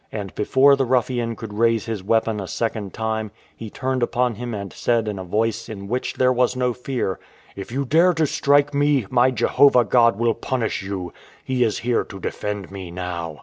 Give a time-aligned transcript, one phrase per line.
[0.11, 4.51] And before the rufTian could raise his weapon a second time, he turned upon him
[4.51, 7.19] and said in a voice in which there was no fear,"
[7.55, 11.13] If you dare to strike me, my Jehovah God will punish you.
[11.43, 13.37] He is here to defend me now."